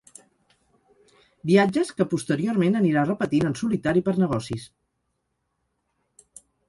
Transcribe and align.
Viatges 1.49 1.91
que 1.99 2.07
posteriorment 2.13 2.79
anirà 2.79 3.03
repetint 3.09 3.51
en 3.51 3.59
solitari 3.61 4.03
per 4.09 4.17
negocis. 4.25 4.67